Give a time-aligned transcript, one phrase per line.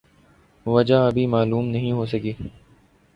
[0.83, 2.33] جہ ابھی معلوم نہیں ہو سکی